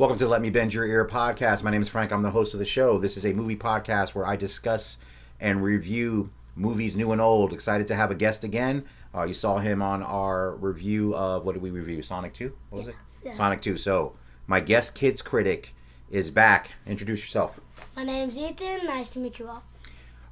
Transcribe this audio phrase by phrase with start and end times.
[0.00, 1.62] Welcome to Let Me Bend Your Ear podcast.
[1.62, 2.10] My name is Frank.
[2.10, 2.98] I'm the host of the show.
[2.98, 4.96] This is a movie podcast where I discuss
[5.38, 7.52] and review movies new and old.
[7.52, 8.86] Excited to have a guest again.
[9.14, 12.00] Uh, you saw him on our review of what did we review?
[12.00, 12.50] Sonic 2?
[12.70, 12.94] What was it?
[13.22, 13.32] Yeah.
[13.32, 13.76] Sonic 2.
[13.76, 14.14] So,
[14.46, 15.74] my guest kids critic
[16.10, 16.70] is back.
[16.86, 17.60] Introduce yourself.
[17.94, 18.86] My name's Ethan.
[18.86, 19.64] Nice to meet you all.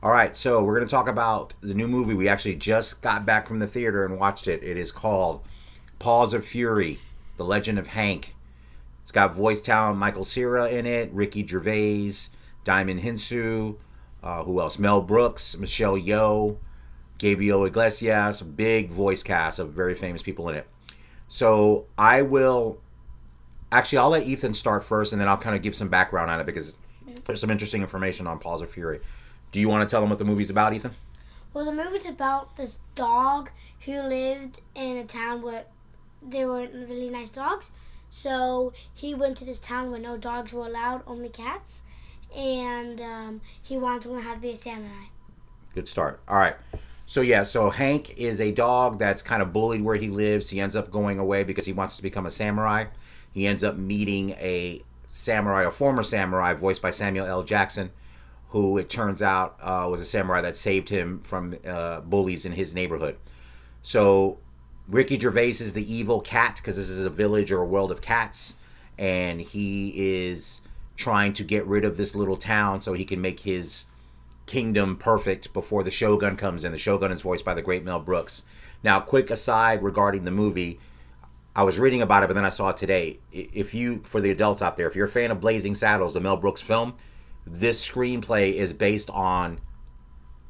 [0.02, 2.14] All right, so we're going to talk about the new movie.
[2.14, 4.62] We actually just got back from the theater and watched it.
[4.62, 5.42] It is called
[5.98, 7.00] Paws of Fury
[7.36, 8.34] The Legend of Hank.
[9.08, 12.28] It's got voice talent Michael Cera in it, Ricky Gervais,
[12.66, 13.76] Djimon Hounsou,
[14.22, 14.78] uh, who else?
[14.78, 16.58] Mel Brooks, Michelle Yeoh,
[17.16, 20.66] Gabriel Iglesias, big voice cast of very famous people in it.
[21.26, 22.82] So I will
[23.72, 26.38] actually I'll let Ethan start first, and then I'll kind of give some background on
[26.38, 26.76] it because
[27.24, 29.00] there's some interesting information on Paws of Fury.
[29.52, 30.94] Do you want to tell them what the movie's about, Ethan?
[31.54, 33.52] Well, the movie's about this dog
[33.86, 35.64] who lived in a town where
[36.22, 37.70] there weren't really nice dogs.
[38.10, 41.82] So he went to this town where no dogs were allowed, only cats.
[42.34, 45.06] And um, he wanted to learn how to be a samurai.
[45.74, 46.20] Good start.
[46.28, 46.56] All right.
[47.06, 50.50] So yeah, so Hank is a dog that's kind of bullied where he lives.
[50.50, 52.86] He ends up going away because he wants to become a samurai.
[53.32, 57.44] He ends up meeting a samurai, a former samurai, voiced by Samuel L.
[57.44, 57.92] Jackson,
[58.50, 62.52] who it turns out uh, was a samurai that saved him from uh, bullies in
[62.52, 63.16] his neighborhood.
[63.82, 64.38] So
[64.88, 68.00] Ricky Gervais is the evil cat because this is a village or a world of
[68.00, 68.56] cats,
[68.96, 70.62] and he is
[70.96, 73.84] trying to get rid of this little town so he can make his
[74.46, 76.72] kingdom perfect before the Shogun comes in.
[76.72, 78.44] The Shogun is voiced by the great Mel Brooks.
[78.82, 80.80] Now, quick aside regarding the movie,
[81.54, 83.18] I was reading about it, but then I saw it today.
[83.30, 86.20] If you, for the adults out there, if you're a fan of Blazing Saddles, the
[86.20, 86.94] Mel Brooks film,
[87.46, 89.60] this screenplay is based on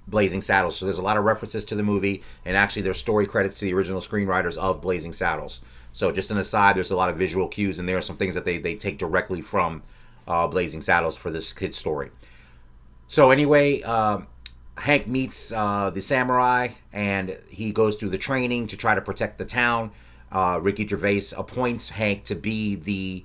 [0.08, 0.76] Blazing Saddles.
[0.76, 3.64] So there's a lot of references to the movie, and actually there's story credits to
[3.66, 5.60] the original screenwriters of Blazing Saddles.
[5.92, 8.34] So just an aside, there's a lot of visual cues, and there are some things
[8.34, 9.82] that they, they take directly from
[10.26, 12.10] uh, Blazing Saddles for this kid's story.
[13.08, 14.20] So anyway, uh,
[14.76, 19.38] Hank meets uh, the samurai, and he goes through the training to try to protect
[19.38, 19.90] the town.
[20.30, 23.24] Uh, Ricky Gervais appoints Hank to be the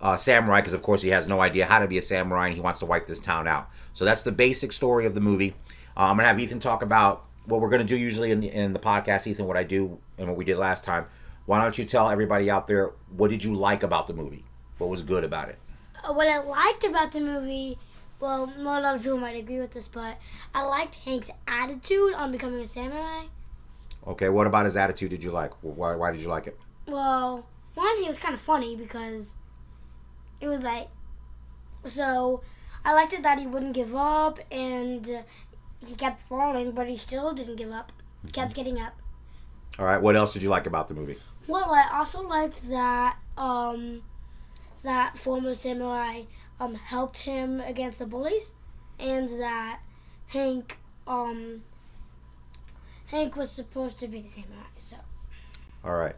[0.00, 2.54] uh, samurai because, of course, he has no idea how to be a samurai, and
[2.54, 3.70] he wants to wipe this town out.
[3.94, 5.54] So that's the basic story of the movie.
[5.96, 8.78] I'm gonna have Ethan talk about what we're gonna do usually in the, in the
[8.78, 9.26] podcast.
[9.26, 11.06] Ethan, what I do and what we did last time.
[11.46, 14.44] Why don't you tell everybody out there what did you like about the movie?
[14.78, 15.58] What was good about it?
[16.04, 17.78] Uh, what I liked about the movie,
[18.20, 20.18] well, not a lot of people might agree with this, but
[20.54, 23.24] I liked Hank's attitude on becoming a samurai.
[24.06, 25.52] Okay, what about his attitude did you like?
[25.62, 26.58] Why, why did you like it?
[26.86, 29.36] Well, one, he was kind of funny because
[30.40, 30.88] it was like,
[31.84, 32.42] so
[32.84, 35.24] I liked it that he wouldn't give up and
[35.84, 37.92] he kept falling, but he still didn't give up.
[38.24, 38.94] He kept getting up.
[39.78, 41.18] All right, what else did you like about the movie?
[41.46, 44.02] Well, I also liked that um,
[44.82, 46.22] that former samurai
[46.58, 48.54] um, helped him against the bullies,
[48.98, 49.80] and that
[50.28, 51.62] Hank um,
[53.06, 54.64] Hank was supposed to be the samurai.
[54.78, 54.96] So
[55.84, 56.16] All right.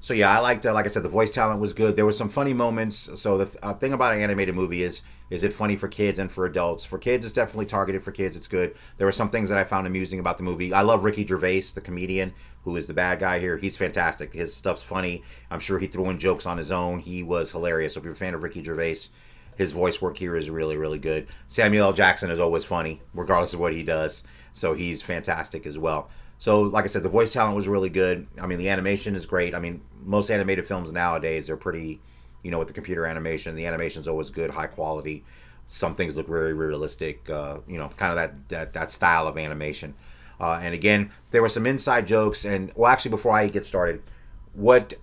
[0.00, 0.64] So yeah, I liked.
[0.64, 1.96] Uh, like I said, the voice talent was good.
[1.96, 3.20] There were some funny moments.
[3.20, 6.18] So the th- uh, thing about an animated movie is, is it funny for kids
[6.18, 6.84] and for adults?
[6.84, 8.36] For kids, it's definitely targeted for kids.
[8.36, 8.74] It's good.
[8.96, 10.72] There were some things that I found amusing about the movie.
[10.72, 12.32] I love Ricky Gervais, the comedian
[12.64, 13.56] who is the bad guy here.
[13.56, 14.32] He's fantastic.
[14.34, 15.22] His stuff's funny.
[15.50, 17.00] I'm sure he threw in jokes on his own.
[17.00, 17.94] He was hilarious.
[17.94, 19.08] So if you're a fan of Ricky Gervais,
[19.56, 21.26] his voice work here is really, really good.
[21.48, 21.92] Samuel L.
[21.92, 24.22] Jackson is always funny, regardless of what he does.
[24.52, 26.10] So he's fantastic as well.
[26.38, 28.26] So, like I said, the voice talent was really good.
[28.40, 29.54] I mean, the animation is great.
[29.54, 32.00] I mean, most animated films nowadays are pretty,
[32.42, 35.24] you know, with the computer animation, the animation's always good, high quality.
[35.66, 39.38] Some things look very realistic, uh, you know, kind of that, that, that style of
[39.38, 39.94] animation.
[40.40, 42.44] Uh, and again, there were some inside jokes.
[42.44, 44.02] And, well, actually, before I get started,
[44.54, 44.94] what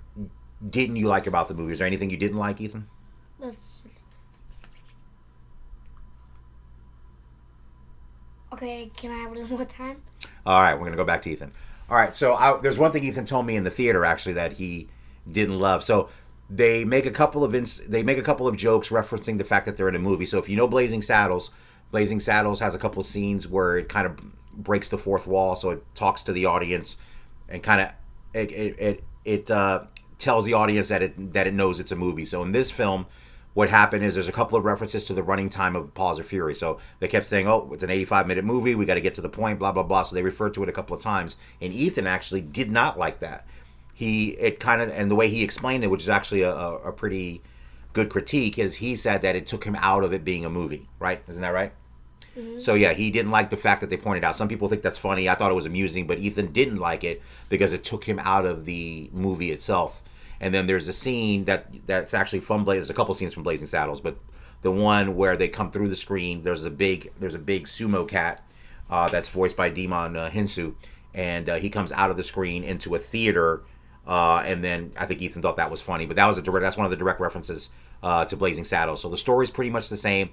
[0.68, 1.74] didn't you like about the movie?
[1.74, 2.88] Is there anything you didn't like, Ethan?
[3.40, 3.84] let's.
[8.53, 10.02] Okay, can I have a little more time?
[10.46, 11.52] All right, we're gonna go back to Ethan.
[11.90, 14.54] All right, so I, there's one thing Ethan told me in the theater actually that
[14.54, 14.88] he
[15.31, 15.83] didn't love.
[15.83, 16.09] So
[16.50, 19.65] they make a couple of ins- they make a couple of jokes referencing the fact
[19.65, 20.25] that they're in a movie.
[20.25, 21.51] So if you know Blazing Saddles,
[21.91, 24.18] Blazing Saddles has a couple of scenes where it kind of
[24.53, 26.97] breaks the fourth wall, so it talks to the audience
[27.50, 27.89] and kind of
[28.33, 29.83] it it it, it uh,
[30.18, 32.25] tells the audience that it that it knows it's a movie.
[32.25, 33.07] So in this film,
[33.53, 36.27] what happened is there's a couple of references to the running time of Paws of
[36.27, 36.56] Fury.
[36.56, 38.75] So they kept saying, "Oh, it's an 85 minute movie.
[38.75, 40.03] We got to get to the point." Blah blah blah.
[40.03, 43.19] So they referred to it a couple of times, and Ethan actually did not like
[43.19, 43.45] that.
[43.97, 46.91] He it kind of and the way he explained it, which is actually a, a,
[46.91, 47.41] pretty
[47.94, 50.88] good critique, is he said that it took him out of it being a movie.
[50.99, 51.23] Right?
[51.27, 51.71] Isn't that right?
[52.59, 54.35] So yeah, he didn't like the fact that they pointed out.
[54.35, 55.27] Some people think that's funny.
[55.27, 58.45] I thought it was amusing, but Ethan didn't like it because it took him out
[58.45, 60.03] of the movie itself.
[60.39, 62.81] And then there's a scene that that's actually from Blazing.
[62.81, 64.17] There's a couple scenes from Blazing Saddles, but
[64.61, 68.07] the one where they come through the screen, there's a big there's a big sumo
[68.07, 68.44] cat
[68.89, 70.75] uh, that's voiced by Djimon uh, Hounsou,
[71.13, 73.63] and uh, he comes out of the screen into a theater.
[74.07, 76.62] Uh, and then I think Ethan thought that was funny, but that was a direct.
[76.62, 77.69] That's one of the direct references
[78.01, 79.01] uh, to Blazing Saddles.
[79.01, 80.30] So the story's pretty much the same.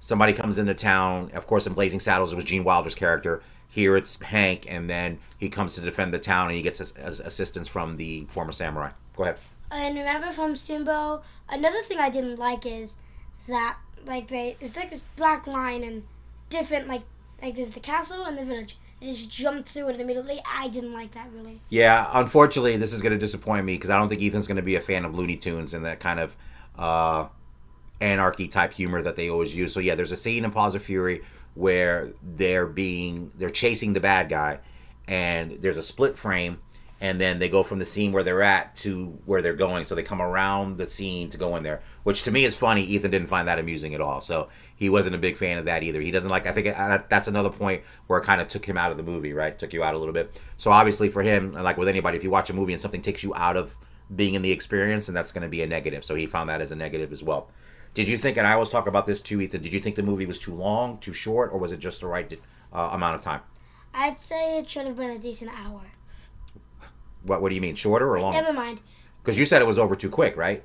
[0.00, 1.30] Somebody comes into town.
[1.32, 3.42] Of course, in Blazing Saddles, it was Gene Wilder's character.
[3.68, 6.92] Here it's Hank, and then he comes to defend the town, and he gets as,
[6.96, 8.90] as assistance from the former samurai.
[9.16, 9.38] Go ahead.
[9.70, 12.96] And remember from Sunbo, another thing I didn't like is
[13.48, 16.02] that like they it's like this black line and
[16.50, 17.02] different like
[17.40, 18.76] like there's the castle and the village.
[19.02, 20.40] Just jumped through it immediately.
[20.48, 21.60] I didn't like that really.
[21.68, 24.62] Yeah, unfortunately, this is going to disappoint me because I don't think Ethan's going to
[24.62, 26.36] be a fan of Looney Tunes and that kind of
[26.78, 27.26] uh,
[28.00, 29.72] anarchy type humor that they always use.
[29.72, 31.22] So yeah, there's a scene in Paws of Fury
[31.54, 34.60] where they're being they're chasing the bad guy,
[35.08, 36.60] and there's a split frame,
[37.00, 39.84] and then they go from the scene where they're at to where they're going.
[39.84, 42.82] So they come around the scene to go in there, which to me is funny.
[42.84, 44.48] Ethan didn't find that amusing at all, so
[44.82, 46.00] he wasn't a big fan of that either.
[46.00, 46.44] He doesn't like.
[46.44, 49.04] I think uh, that's another point where it kind of took him out of the
[49.04, 49.56] movie, right?
[49.56, 50.40] Took you out a little bit.
[50.56, 53.22] So obviously for him, like with anybody, if you watch a movie and something takes
[53.22, 53.76] you out of
[54.12, 56.04] being in the experience, and that's going to be a negative.
[56.04, 57.48] So he found that as a negative as well.
[57.94, 60.02] Did you think, and I always talk about this too, Ethan, did you think the
[60.02, 62.40] movie was too long, too short, or was it just the right
[62.72, 63.42] uh, amount of time?
[63.94, 65.82] I'd say it should have been a decent hour.
[67.22, 68.40] What What do you mean, shorter or longer?
[68.40, 68.80] Never mind.
[69.22, 70.64] Because you said it was over too quick, right?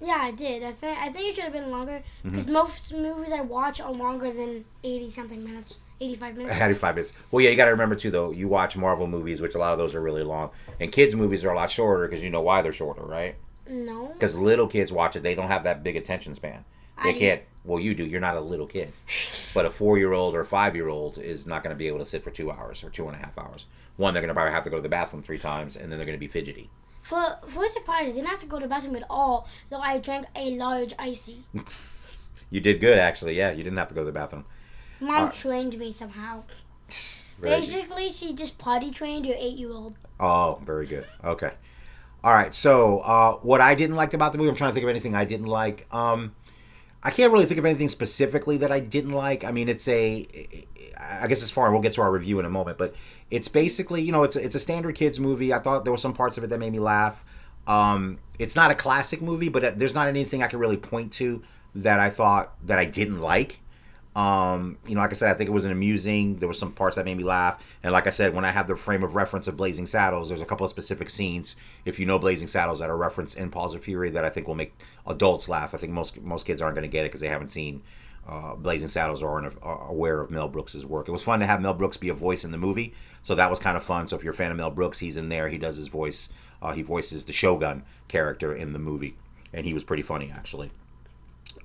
[0.00, 0.62] Yeah, I did.
[0.62, 2.30] I think I think it should have been longer Mm-hmm.
[2.30, 6.58] because most movies I watch are longer than eighty something minutes, eighty five minutes.
[6.58, 7.12] 95 minutes.
[7.30, 8.30] Well, yeah, you got to remember too, though.
[8.30, 10.50] You watch Marvel movies, which a lot of those are really long,
[10.80, 13.36] and kids' movies are a lot shorter because you know why they're shorter, right?
[13.68, 16.64] No, Because little kids watch it, they don't have that big attention span.
[17.02, 17.42] They I- can't.
[17.64, 18.04] Well, you do.
[18.06, 18.92] You're not a little kid,
[19.54, 21.88] but a four year old or a five year old is not going to be
[21.88, 23.66] able to sit for two hours or two and a half hours.
[23.96, 25.98] One, they're going to probably have to go to the bathroom three times, and then
[25.98, 26.70] they're going to be fidgety.
[27.08, 29.48] For for surprise, I didn't have to go to the bathroom at all.
[29.70, 31.42] Though I drank a large icy.
[32.48, 33.36] You did good, actually.
[33.36, 34.44] Yeah, you didn't have to go to the bathroom.
[35.00, 35.34] Mom Alright.
[35.34, 36.44] trained me somehow.
[37.40, 37.60] Very good.
[37.60, 39.96] Basically, she just potty trained your eight year old.
[40.18, 41.06] Oh, very good.
[41.22, 41.50] Okay.
[42.24, 42.54] All right.
[42.54, 45.14] So, uh, what I didn't like about the movie, I'm trying to think of anything
[45.14, 45.86] I didn't like.
[45.92, 46.34] Um,
[47.02, 49.44] I can't really think of anything specifically that I didn't like.
[49.44, 50.26] I mean, it's a,
[50.98, 51.70] I guess it's far.
[51.70, 52.94] We'll get to our review in a moment, but
[53.30, 55.52] it's basically, you know, it's a, it's a standard kids movie.
[55.52, 57.24] I thought there were some parts of it that made me laugh.
[57.66, 61.42] Um, it's not a classic movie, but there's not anything I can really point to
[61.74, 63.60] that I thought that I didn't like.
[64.14, 66.38] Um, you know, like I said, I think it was an amusing.
[66.38, 68.66] There were some parts that made me laugh, and like I said, when I have
[68.66, 71.54] the frame of reference of Blazing Saddles, there's a couple of specific scenes.
[71.84, 74.48] If you know Blazing Saddles, that are referenced in Paws of Fury, that I think
[74.48, 74.72] will make
[75.06, 75.74] adults laugh.
[75.74, 77.82] I think most most kids aren't going to get it because they haven't seen
[78.28, 81.08] uh, Blazing Saddles aren't are aware of Mel Brooks's work.
[81.08, 83.50] It was fun to have Mel Brooks be a voice in the movie, so that
[83.50, 84.08] was kind of fun.
[84.08, 85.48] So if you're a fan of Mel Brooks, he's in there.
[85.48, 86.28] He does his voice.
[86.60, 89.16] Uh, he voices the Shogun character in the movie,
[89.52, 90.70] and he was pretty funny actually.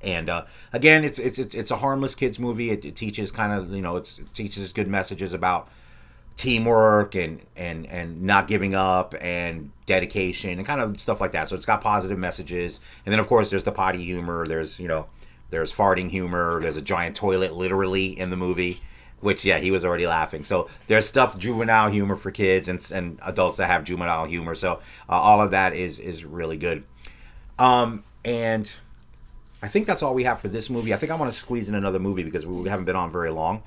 [0.03, 2.71] And uh, again, it's, it's it's it's a harmless kids movie.
[2.71, 5.69] It, it teaches kind of you know it's, it teaches good messages about
[6.37, 11.49] teamwork and and and not giving up and dedication and kind of stuff like that.
[11.49, 12.79] So it's got positive messages.
[13.05, 14.45] And then of course there's the potty humor.
[14.45, 15.07] There's you know
[15.51, 16.59] there's farting humor.
[16.59, 18.81] There's a giant toilet literally in the movie.
[19.19, 20.43] Which yeah, he was already laughing.
[20.43, 24.55] So there's stuff juvenile humor for kids and, and adults that have juvenile humor.
[24.55, 26.83] So uh, all of that is is really good.
[27.59, 28.71] Um, and
[29.61, 30.91] I think that's all we have for this movie.
[30.91, 33.29] I think I want to squeeze in another movie because we haven't been on very
[33.29, 33.61] long.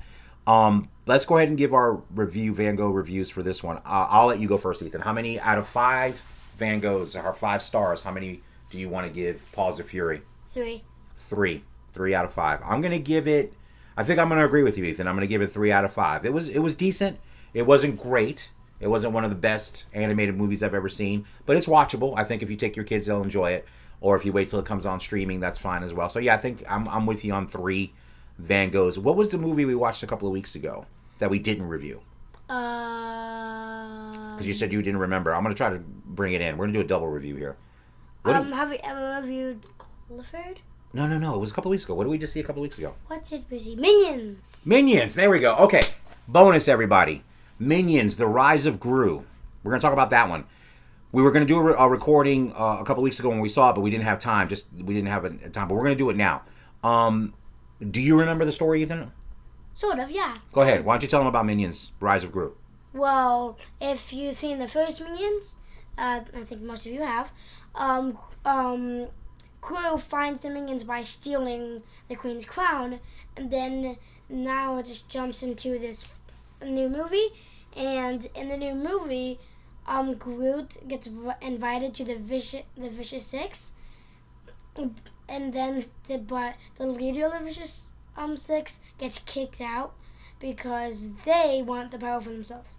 [0.45, 3.77] Um, let's go ahead and give our review Van Gogh reviews for this one.
[3.77, 5.01] Uh, I'll let you go first, Ethan.
[5.01, 6.15] How many out of five
[6.57, 8.01] Van Goghs are five stars?
[8.01, 10.21] How many do you want to give Paws of Fury?
[10.49, 10.83] Three.
[11.17, 11.63] Three.
[11.95, 12.59] Three out of five.
[12.63, 13.53] I'm gonna give it.
[13.97, 15.07] I think I'm gonna agree with you, Ethan.
[15.07, 16.25] I'm gonna give it three out of five.
[16.25, 17.19] It was it was decent.
[17.53, 18.49] It wasn't great.
[18.81, 22.13] It wasn't one of the best animated movies I've ever seen, but it's watchable.
[22.17, 23.65] I think if you take your kids, they'll enjoy it.
[24.01, 26.09] Or if you wait till it comes on streaming, that's fine as well.
[26.09, 27.93] So yeah, I think I'm, I'm with you on three
[28.37, 28.97] Van Goghs.
[28.97, 30.85] What was the movie we watched a couple of weeks ago
[31.19, 32.01] that we didn't review?
[32.49, 35.33] Uh, Because you said you didn't remember.
[35.33, 36.57] I'm gonna try to bring it in.
[36.57, 37.55] We're gonna do a double review here.
[38.23, 39.65] What um, have you ever reviewed
[40.07, 40.59] Clifford?
[40.95, 41.35] No, no, no.
[41.35, 41.93] It was a couple weeks ago.
[41.93, 42.95] What did we just see a couple weeks ago?
[43.07, 43.75] What did we see?
[43.75, 44.65] Minions.
[44.65, 45.15] Minions.
[45.15, 45.55] There we go.
[45.57, 45.81] Okay.
[46.27, 47.23] Bonus, everybody.
[47.59, 49.25] Minions: The Rise of Gru.
[49.63, 50.45] We're gonna talk about that one.
[51.11, 53.49] We were gonna do a, re- a recording uh, a couple weeks ago when we
[53.49, 54.47] saw it, but we didn't have time.
[54.47, 55.67] Just we didn't have a, a time.
[55.67, 56.43] But we're gonna do it now.
[56.83, 57.33] Um,
[57.91, 59.11] do you remember the story, Ethan?
[59.73, 60.37] Sort of, yeah.
[60.53, 60.85] Go ahead.
[60.85, 62.55] Why don't you tell them about Minions: Rise of Gru?
[62.93, 65.55] Well, if you've seen the first Minions,
[65.97, 67.33] uh, I think most of you have.
[67.75, 69.07] Um, um,
[69.65, 72.99] Gru finds the Minions by stealing the Queen's crown,
[73.35, 73.97] and then
[74.29, 76.19] now it just jumps into this
[76.63, 77.29] new movie.
[77.75, 79.39] And in the new movie,
[79.87, 81.09] um, Groot gets
[81.41, 83.73] invited to the vicious the vicious six,
[85.27, 89.93] and then the but the leader of the vicious um six gets kicked out
[90.39, 92.75] because they want the power for themselves.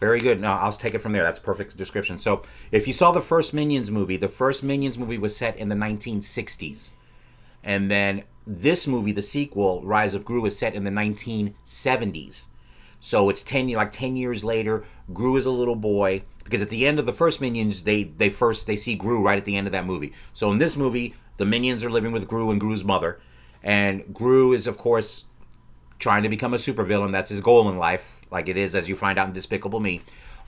[0.00, 0.40] Very good.
[0.40, 1.22] No, I'll take it from there.
[1.22, 2.18] That's a perfect description.
[2.18, 2.42] So,
[2.72, 5.76] if you saw the first Minions movie, the first Minions movie was set in the
[5.76, 6.90] 1960s.
[7.62, 12.46] And then this movie, the sequel, Rise of Gru, is set in the 1970s.
[13.00, 16.86] So it's 10 like 10 years later, Gru is a little boy because at the
[16.86, 19.66] end of the first Minions, they they first they see Gru right at the end
[19.66, 20.12] of that movie.
[20.34, 23.20] So in this movie, the Minions are living with Gru and Gru's mother,
[23.62, 25.24] and Gru is of course
[26.00, 27.12] trying to become a supervillain.
[27.12, 30.00] That's his goal in life, like it is as you find out in Despicable Me.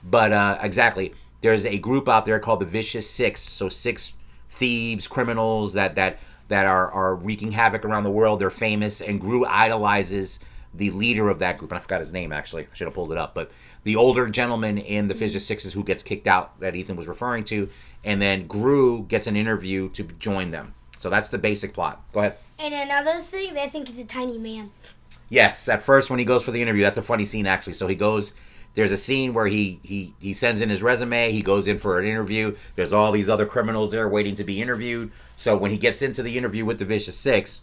[0.03, 3.41] But uh, exactly, there's a group out there called the Vicious Six.
[3.41, 4.13] So six
[4.49, 6.19] thieves, criminals that that
[6.49, 8.41] that are are wreaking havoc around the world.
[8.41, 10.39] They're famous, and Gru idolizes
[10.73, 11.71] the leader of that group.
[11.71, 12.63] And I forgot his name actually.
[12.63, 13.51] I should have pulled it up, but
[13.83, 17.43] the older gentleman in the Vicious Sixes who gets kicked out that Ethan was referring
[17.45, 17.69] to,
[18.03, 20.73] and then Gru gets an interview to join them.
[20.99, 22.01] So that's the basic plot.
[22.13, 22.37] Go ahead.
[22.57, 24.71] And another thing, they think he's a tiny man.
[25.33, 27.73] Yes, at first when he goes for the interview, that's a funny scene actually.
[27.73, 28.35] So he goes.
[28.75, 31.31] There's a scene where he he he sends in his resume.
[31.31, 32.55] He goes in for an interview.
[32.75, 35.11] There's all these other criminals there waiting to be interviewed.
[35.35, 37.61] So when he gets into the interview with the Vicious Six,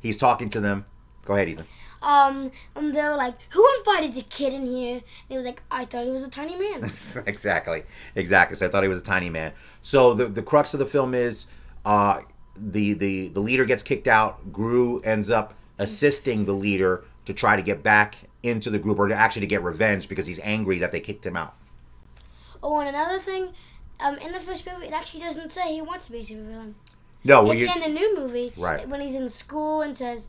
[0.00, 0.86] he's talking to them.
[1.24, 1.66] Go ahead, Ethan.
[2.02, 5.62] Um, and they were like, "Who invited the kid in here?" And he was like,
[5.70, 6.90] "I thought he was a tiny man."
[7.26, 7.84] exactly,
[8.14, 8.56] exactly.
[8.56, 9.52] So I thought he was a tiny man.
[9.82, 11.46] So the the crux of the film is,
[11.84, 12.20] uh,
[12.56, 14.52] the the the leader gets kicked out.
[14.52, 19.08] Gru ends up assisting the leader to try to get back into the group, or
[19.08, 21.54] to actually to get revenge because he's angry that they kicked him out.
[22.62, 23.52] oh, and another thing,
[24.00, 26.74] um, in the first movie, it actually doesn't say he wants to be a supervillain.
[27.24, 28.88] No, well, it's you, in the new movie, Right.
[28.88, 30.28] When he's in school and says,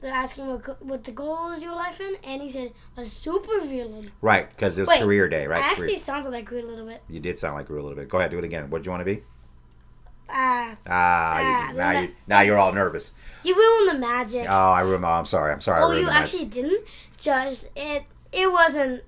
[0.00, 4.10] they're asking what what the goal is your life in, and he said a supervillain.
[4.20, 5.60] right because it was Wait, career day, right?
[5.60, 7.02] It actually Career- sounds like Groot a little bit.
[7.08, 8.08] you did sound like Gru a little bit.
[8.08, 8.68] Go ahead, do it again.
[8.70, 9.22] What do you want to be?
[10.28, 13.12] Ah, Ah, Ah, you, now you now you're all nervous.
[13.42, 14.46] you ruined the magic.
[14.48, 15.04] Oh, I ruined.
[15.04, 15.52] Oh, I'm sorry.
[15.52, 15.82] I'm sorry.
[15.82, 16.22] Oh, you the magic.
[16.22, 16.84] actually didn't.
[17.18, 18.04] Just it.
[18.32, 19.02] It wasn't.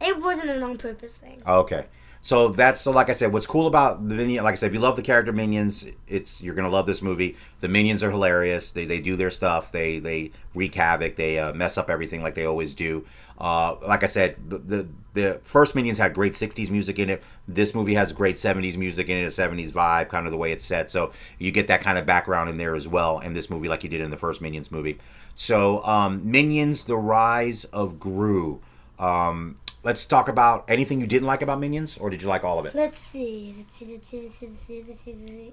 [0.00, 1.42] It wasn't an on purpose thing.
[1.46, 1.86] Okay.
[2.24, 4.74] So that's so like I said, what's cool about the minion like I said, if
[4.74, 7.36] you love the character minions, it's you're gonna love this movie.
[7.60, 8.70] The minions are hilarious.
[8.70, 9.72] They, they do their stuff.
[9.72, 11.16] They they wreak havoc.
[11.16, 13.04] They uh, mess up everything like they always do.
[13.42, 17.24] Uh, like I said, the, the the first Minions had great '60s music in it.
[17.48, 20.52] This movie has great '70s music in it, a '70s vibe, kind of the way
[20.52, 20.92] it's set.
[20.92, 23.82] So you get that kind of background in there as well in this movie, like
[23.82, 24.96] you did in the first Minions movie.
[25.34, 28.60] So um, Minions: The Rise of Gru.
[29.00, 32.60] Um, let's talk about anything you didn't like about Minions, or did you like all
[32.60, 32.76] of it?
[32.76, 33.52] Let's see.
[33.58, 33.92] Let's see.
[33.92, 34.22] Let's see.
[34.22, 34.46] Let's see.
[34.46, 34.84] Let's see.
[34.86, 35.12] Let's see.
[35.14, 35.52] Let's see.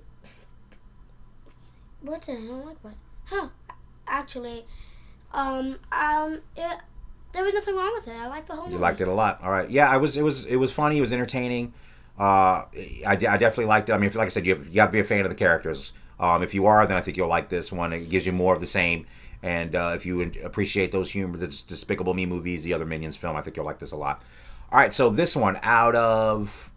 [2.01, 2.93] What did I don't like what?
[3.25, 3.47] Huh?
[4.07, 4.65] Actually,
[5.33, 6.79] um, um, it,
[7.33, 8.15] there was nothing wrong with it.
[8.15, 8.81] I liked the whole You movie.
[8.81, 9.39] liked it a lot.
[9.43, 9.69] All right.
[9.69, 10.17] Yeah, I was.
[10.17, 10.45] It was.
[10.45, 10.97] It was funny.
[10.97, 11.73] It was entertaining.
[12.19, 12.65] Uh,
[13.07, 13.93] I, I definitely liked it.
[13.93, 15.35] I mean, like I said, you have, you have to be a fan of the
[15.35, 15.93] characters.
[16.19, 17.93] Um, if you are, then I think you'll like this one.
[17.93, 19.05] It gives you more of the same.
[19.41, 23.37] And uh, if you appreciate those humor, the Despicable Me movies, the other Minions film,
[23.37, 24.21] I think you'll like this a lot.
[24.69, 24.93] All right.
[24.93, 26.69] So this one, out of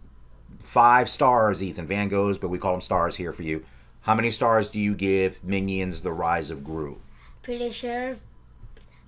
[0.61, 3.65] five stars, Ethan Van Goghs, but we call them stars here for you.
[4.01, 7.01] How many stars do you give Minions: The Rise of Gru?
[7.41, 8.15] Pretty sure.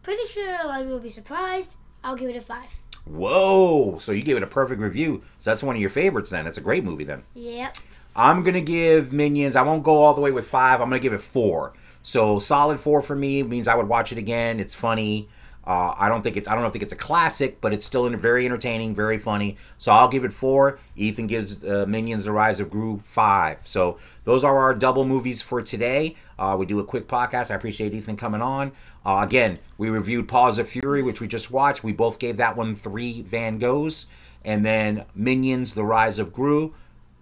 [0.05, 1.77] Pretty sure a lot of people will be surprised.
[2.03, 2.69] I'll give it a five.
[3.05, 3.97] Whoa!
[3.97, 5.23] So you gave it a perfect review.
[5.39, 6.29] So that's one of your favorites.
[6.29, 7.05] Then it's a great movie.
[7.05, 7.23] Then.
[7.33, 7.77] Yep.
[8.15, 9.55] I'm gonna give Minions.
[9.55, 10.79] I won't go all the way with five.
[10.79, 11.73] I'm gonna give it four.
[12.03, 14.59] So solid four for me means I would watch it again.
[14.59, 15.27] It's funny.
[15.65, 16.47] Uh, I don't think it's.
[16.47, 19.57] I don't think it's a classic, but it's still very entertaining, very funny.
[19.79, 20.77] So I'll give it four.
[20.95, 23.57] Ethan gives uh, Minions: The Rise of Gru five.
[23.65, 26.15] So those are our double movies for today.
[26.37, 27.49] Uh, we do a quick podcast.
[27.49, 28.73] I appreciate Ethan coming on.
[29.05, 31.83] Uh, again, we reviewed Paws of Fury, which we just watched.
[31.83, 34.07] We both gave that one three Van Goghs,
[34.43, 36.73] and then Minions: The Rise of Gru.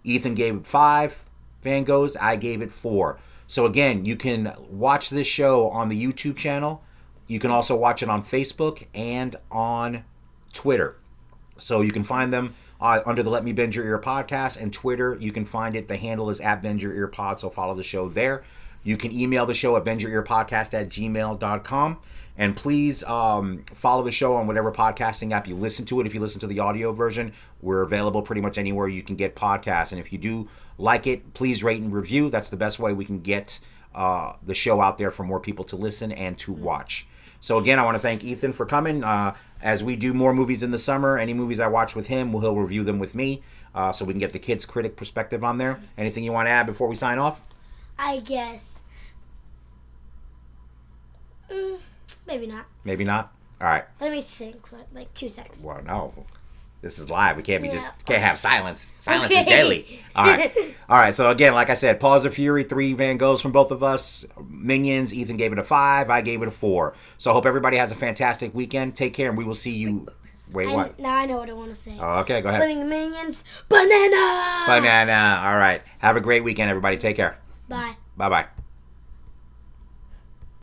[0.04, 1.24] Ethan gave it five
[1.62, 2.16] Van Goghs.
[2.20, 3.20] I gave it four.
[3.48, 6.84] So again, you can watch this show on the YouTube channel.
[7.28, 10.06] You can also watch it on Facebook and on
[10.54, 10.98] Twitter.
[11.58, 14.74] So you can find them uh, under the Let Me Bend Your Ear podcast and
[14.74, 15.18] Twitter.
[15.20, 15.88] You can find it.
[15.88, 17.40] The handle is at Bend Your Ear Pod.
[17.40, 18.44] So follow the show there.
[18.84, 22.00] You can email the show at bendyourearpodcast at gmail.com.
[22.36, 26.08] And please um, follow the show on whatever podcasting app you listen to it.
[26.08, 29.36] If you listen to the audio version, we're available pretty much anywhere you can get
[29.36, 29.92] podcasts.
[29.92, 32.30] And if you do like it, please rate and review.
[32.30, 33.60] That's the best way we can get
[33.94, 37.08] uh, the show out there for more people to listen and to watch.
[37.40, 39.04] So again, I want to thank Ethan for coming.
[39.04, 42.32] Uh, as we do more movies in the summer, any movies I watch with him,
[42.32, 43.44] he'll review them with me,
[43.76, 45.80] uh, so we can get the kids' critic perspective on there.
[45.98, 47.42] Anything you want to add before we sign off?
[47.98, 48.84] I guess.
[51.50, 51.80] Mm,
[52.28, 52.66] maybe not.
[52.84, 53.32] Maybe not.
[53.62, 53.86] All right.
[54.02, 54.68] Let me think.
[54.68, 55.64] for Like two seconds.
[55.66, 56.14] Well, no.
[56.82, 57.38] This is live.
[57.38, 58.94] We can't be just can't have silence.
[59.00, 59.50] Silence is Okay.
[59.50, 60.02] deadly.
[60.18, 60.54] All right,
[60.90, 61.16] all right.
[61.16, 64.26] So again, like I said, Paws of Fury, three Van Goghs from both of us.
[64.50, 65.14] Minions.
[65.14, 66.10] Ethan gave it a five.
[66.10, 66.94] I gave it a four.
[67.18, 68.98] So I hope everybody has a fantastic weekend.
[68.98, 70.08] Take care, and we will see you.
[70.52, 71.00] Wait, I, what?
[71.00, 71.98] now I know what I want to say.
[71.98, 72.62] Oh, okay, go ahead.
[72.62, 74.64] Flaming minions, banana.
[74.68, 75.42] Banana.
[75.46, 75.82] All right.
[76.00, 76.98] Have a great weekend, everybody.
[76.98, 77.38] Take care.
[77.68, 77.96] Bye.
[78.18, 78.63] Bye bye.